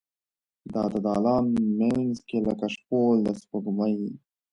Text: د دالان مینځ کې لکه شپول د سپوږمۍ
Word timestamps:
د 0.73 0.75
دالان 1.05 1.45
مینځ 1.79 2.15
کې 2.27 2.37
لکه 2.47 2.65
شپول 2.75 3.15
د 3.25 3.27
سپوږمۍ 3.39 3.97